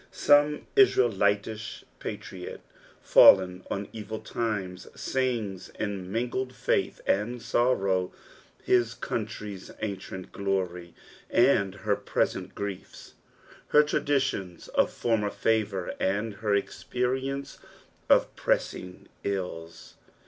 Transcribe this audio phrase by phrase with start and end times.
[0.09, 8.11] Some laraelitish patriolfalUnoneail limes, siagsin mingled failh and sorrow,
[8.67, 10.95] (ia country' s ancieitl glory
[11.29, 13.13] and her present griefs,
[13.67, 17.59] her traditions <f former favour and her trprrience
[18.09, 19.97] of pressing ills.